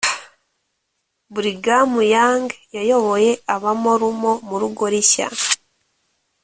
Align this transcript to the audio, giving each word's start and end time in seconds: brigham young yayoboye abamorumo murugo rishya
brigham 1.33 1.91
young 2.13 2.45
yayoboye 2.75 3.31
abamorumo 3.55 4.31
murugo 4.47 4.83
rishya 4.93 5.27